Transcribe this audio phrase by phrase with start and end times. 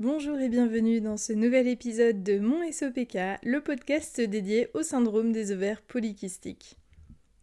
[0.00, 5.30] Bonjour et bienvenue dans ce nouvel épisode de Mon SOPK, le podcast dédié au syndrome
[5.30, 6.76] des ovaires polykystiques.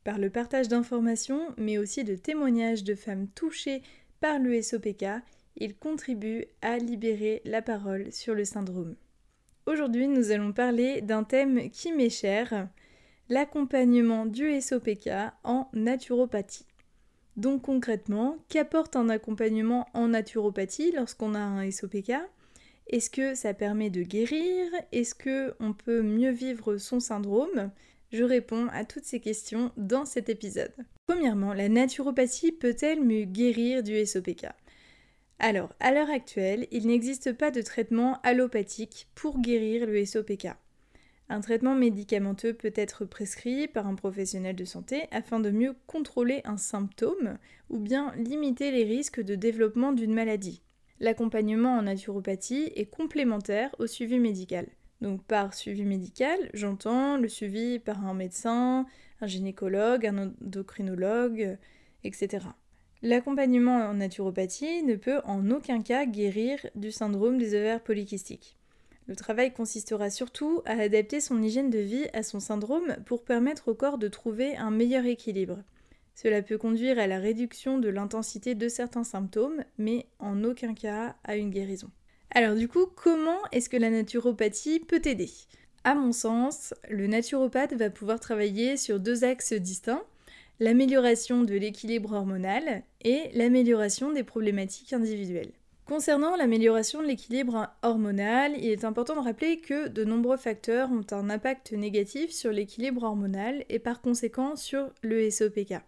[0.04, 3.82] Par le partage d'informations, mais aussi de témoignages de femmes touchées
[4.20, 5.06] par le SOPK,
[5.56, 8.98] il contribue à libérer la parole sur le syndrome.
[9.66, 12.68] Aujourd'hui, nous allons parler d'un thème qui m'est cher,
[13.30, 15.10] l'accompagnement du SOPK
[15.46, 16.66] en naturopathie.
[17.38, 22.12] Donc concrètement, qu'apporte un accompagnement en naturopathie lorsqu'on a un SOPK
[22.92, 24.70] Est-ce que ça permet de guérir?
[24.92, 27.72] Est-ce que on peut mieux vivre son syndrome?
[28.12, 30.74] Je réponds à toutes ces questions dans cet épisode.
[31.08, 34.48] Premièrement, la naturopathie peut-elle me guérir du SOPK
[35.44, 40.50] alors, à l'heure actuelle, il n'existe pas de traitement allopathique pour guérir le SOPK.
[41.30, 46.42] Un traitement médicamenteux peut être prescrit par un professionnel de santé afin de mieux contrôler
[46.46, 47.40] un symptôme
[47.72, 50.62] ou bien limiter les risques de développement d'une maladie.
[51.02, 54.68] L'accompagnement en naturopathie est complémentaire au suivi médical.
[55.02, 58.86] Donc par suivi médical, j'entends le suivi par un médecin,
[59.20, 61.58] un gynécologue, un endocrinologue,
[62.04, 62.46] etc.
[63.02, 68.56] L'accompagnement en naturopathie ne peut en aucun cas guérir du syndrome des ovaires polykystiques.
[69.08, 73.70] Le travail consistera surtout à adapter son hygiène de vie à son syndrome pour permettre
[73.70, 75.64] au corps de trouver un meilleur équilibre.
[76.16, 81.16] Cela peut conduire à la réduction de l'intensité de certains symptômes, mais en aucun cas
[81.24, 81.90] à une guérison.
[82.32, 85.30] Alors du coup, comment est-ce que la naturopathie peut t'aider
[85.84, 90.04] À mon sens, le naturopathe va pouvoir travailler sur deux axes distincts
[90.62, 95.54] l'amélioration de l'équilibre hormonal et l'amélioration des problématiques individuelles.
[95.86, 101.06] Concernant l'amélioration de l'équilibre hormonal, il est important de rappeler que de nombreux facteurs ont
[101.12, 105.82] un impact négatif sur l'équilibre hormonal et par conséquent sur le SOPK.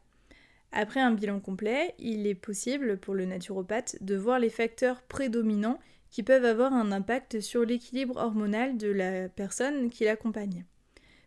[0.76, 5.80] Après un bilan complet, il est possible pour le naturopathe de voir les facteurs prédominants
[6.10, 10.66] qui peuvent avoir un impact sur l'équilibre hormonal de la personne qui l'accompagne.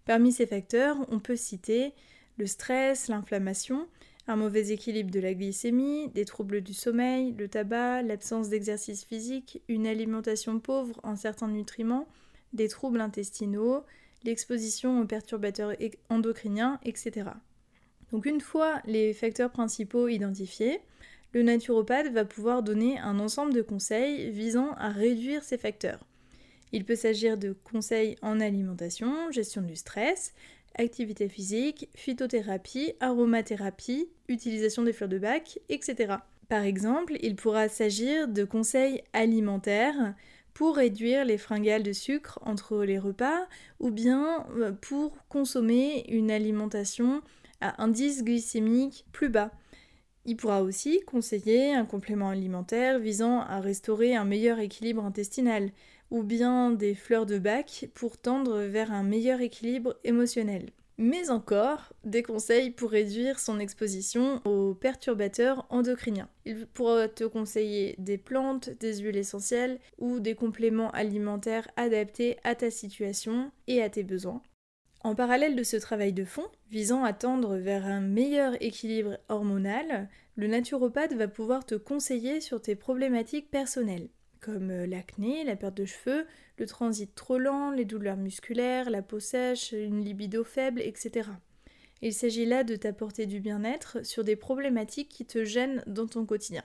[0.05, 1.93] Parmi ces facteurs, on peut citer
[2.39, 3.87] le stress, l'inflammation,
[4.27, 9.63] un mauvais équilibre de la glycémie, des troubles du sommeil, le tabac, l'absence d'exercice physique,
[9.69, 12.09] une alimentation pauvre en certains nutriments,
[12.53, 13.85] des troubles intestinaux,
[14.25, 15.75] l'exposition aux perturbateurs
[16.09, 17.31] endocriniens, etc.
[18.13, 20.81] Donc une fois les facteurs principaux identifiés,
[21.33, 26.01] le naturopathe va pouvoir donner un ensemble de conseils visant à réduire ces facteurs.
[26.73, 30.33] Il peut s'agir de conseils en alimentation, gestion du stress,
[30.77, 36.17] activité physique, phytothérapie, aromathérapie, utilisation des fleurs de bac, etc.
[36.49, 40.15] Par exemple, il pourra s'agir de conseils alimentaires
[40.55, 43.47] pour réduire les fringales de sucre entre les repas
[43.79, 47.23] ou bien euh, pour consommer une alimentation
[47.61, 49.51] à indice glycémique plus bas.
[50.25, 55.71] Il pourra aussi conseiller un complément alimentaire visant à restaurer un meilleur équilibre intestinal,
[56.11, 60.71] ou bien des fleurs de bac pour tendre vers un meilleur équilibre émotionnel.
[60.99, 66.29] Mais encore, des conseils pour réduire son exposition aux perturbateurs endocriniens.
[66.47, 72.55] Il pourra te conseiller des plantes, des huiles essentielles ou des compléments alimentaires adaptés à
[72.55, 74.43] ta situation et à tes besoins.
[75.07, 80.09] En parallèle de ce travail de fond, visant à tendre vers un meilleur équilibre hormonal,
[80.35, 84.09] le naturopathe va pouvoir te conseiller sur tes problématiques personnelles
[84.41, 86.27] comme euh, l'acné, la perte de cheveux,
[86.59, 91.31] le transit trop lent, les douleurs musculaires, la peau sèche, une libido faible, etc.
[92.03, 96.27] Il s'agit là de t'apporter du bien-être sur des problématiques qui te gênent dans ton
[96.27, 96.65] quotidien.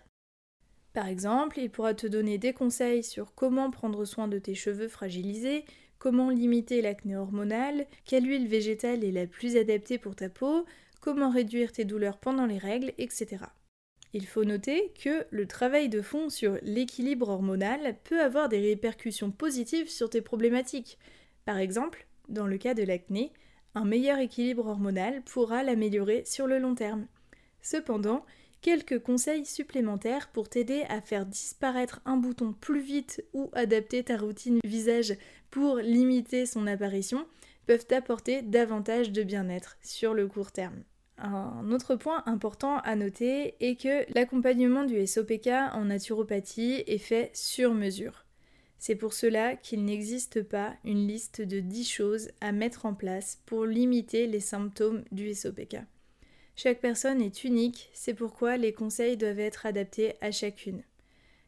[0.94, 4.88] Par exemple, il pourra te donner des conseils sur comment prendre soin de tes cheveux
[4.88, 5.63] fragilisés,
[6.01, 10.66] comment limiter l'acné hormonal, quelle huile végétale est la plus adaptée pour ta peau,
[11.00, 13.45] comment réduire tes douleurs pendant les règles, etc.
[14.11, 19.29] Il faut noter que le travail de fond sur l'équilibre hormonal peut avoir des répercussions
[19.29, 20.97] positives sur tes problématiques.
[21.46, 23.31] Par exemple, dans le cas de l'acné,
[23.75, 27.05] un meilleur équilibre hormonal pourra l'améliorer sur le long terme.
[27.61, 28.25] Cependant,
[28.61, 34.17] quelques conseils supplémentaires pour t'aider à faire disparaître un bouton plus vite ou adapter ta
[34.17, 35.16] routine visage
[35.49, 37.25] pour limiter son apparition
[37.66, 40.84] peuvent t'apporter davantage de bien-être sur le court terme.
[41.17, 47.29] Un autre point important à noter est que l'accompagnement du SOPK en naturopathie est fait
[47.34, 48.25] sur mesure.
[48.79, 53.40] C'est pour cela qu'il n'existe pas une liste de 10 choses à mettre en place
[53.46, 55.78] pour limiter les symptômes du SOPK.
[56.55, 60.83] Chaque personne est unique, c'est pourquoi les conseils doivent être adaptés à chacune.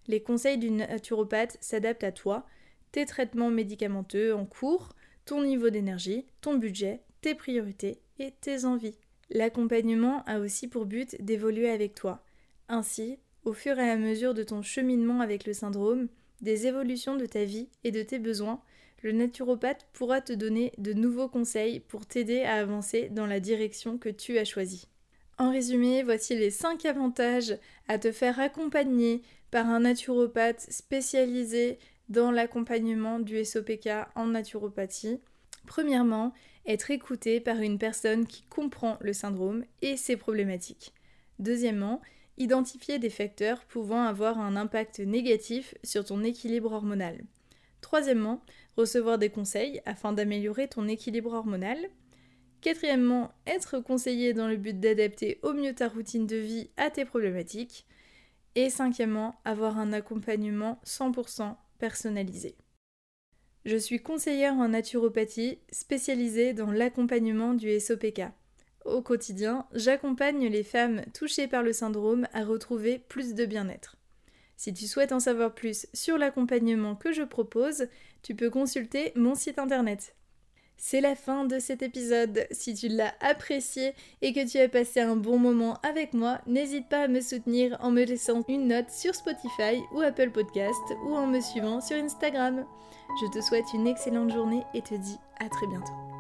[0.08, 2.46] Les conseils du naturopathe s'adaptent à toi,
[2.92, 4.90] tes traitements médicamenteux en cours,
[5.26, 8.98] ton niveau d'énergie, ton budget, tes priorités et tes envies.
[9.30, 12.24] L'accompagnement a aussi pour but d'évoluer avec toi.
[12.68, 16.08] Ainsi, au fur et à mesure de ton cheminement avec le syndrome,
[16.42, 18.62] des évolutions de ta vie et de tes besoins,
[19.02, 23.98] le naturopathe pourra te donner de nouveaux conseils pour t'aider à avancer dans la direction
[23.98, 24.88] que tu as choisie.
[25.40, 27.58] En résumé, voici les 5 avantages
[27.88, 35.20] à te faire accompagner par un naturopathe spécialisé dans l'accompagnement du SOPK en naturopathie.
[35.66, 36.34] Premièrement,
[36.66, 40.94] être écouté par une personne qui comprend le syndrome et ses problématiques.
[41.40, 42.02] Deuxièmement,
[42.38, 47.24] identifier des facteurs pouvant avoir un impact négatif sur ton équilibre hormonal.
[47.82, 48.42] Troisièmement,
[48.78, 51.78] recevoir des conseils afin d'améliorer ton équilibre hormonal.
[52.64, 57.04] Quatrièmement, être conseillé dans le but d'adapter au mieux ta routine de vie à tes
[57.04, 57.86] problématiques.
[58.56, 62.56] Et cinquièmement, avoir un accompagnement 100% personnalisé.
[63.66, 68.22] Je suis conseillère en naturopathie spécialisée dans l'accompagnement du SOPK.
[68.86, 73.98] Au quotidien, j'accompagne les femmes touchées par le syndrome à retrouver plus de bien-être.
[74.56, 77.88] Si tu souhaites en savoir plus sur l'accompagnement que je propose,
[78.22, 80.16] tu peux consulter mon site internet.
[80.78, 82.46] C'est la fin de cet épisode.
[82.52, 86.90] Si tu l'as apprécié et que tu as passé un bon moment avec moi, n'hésite
[86.90, 91.16] pas à me soutenir en me laissant une note sur Spotify ou Apple Podcast ou
[91.16, 92.66] en me suivant sur Instagram.
[93.22, 96.13] Je te souhaite une excellente journée et te dis à très bientôt.